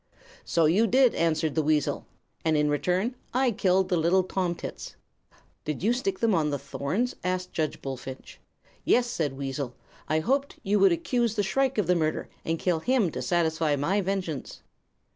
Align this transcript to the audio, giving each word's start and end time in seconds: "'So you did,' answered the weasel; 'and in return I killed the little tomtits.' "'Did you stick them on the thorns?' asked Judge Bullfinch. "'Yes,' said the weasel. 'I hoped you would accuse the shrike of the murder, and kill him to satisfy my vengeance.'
"'So 0.45 0.65
you 0.65 0.87
did,' 0.87 1.13
answered 1.13 1.53
the 1.53 1.61
weasel; 1.61 2.07
'and 2.43 2.57
in 2.57 2.71
return 2.71 3.13
I 3.35 3.51
killed 3.51 3.89
the 3.89 3.97
little 3.97 4.23
tomtits.' 4.23 4.95
"'Did 5.63 5.83
you 5.83 5.93
stick 5.93 6.17
them 6.21 6.33
on 6.33 6.49
the 6.49 6.57
thorns?' 6.57 7.13
asked 7.23 7.53
Judge 7.53 7.83
Bullfinch. 7.83 8.39
"'Yes,' 8.83 9.05
said 9.05 9.33
the 9.33 9.35
weasel. 9.35 9.75
'I 10.09 10.21
hoped 10.21 10.55
you 10.63 10.79
would 10.79 10.91
accuse 10.91 11.35
the 11.35 11.43
shrike 11.43 11.77
of 11.77 11.85
the 11.85 11.93
murder, 11.93 12.29
and 12.43 12.57
kill 12.57 12.79
him 12.79 13.11
to 13.11 13.21
satisfy 13.21 13.75
my 13.75 14.01
vengeance.' 14.01 14.63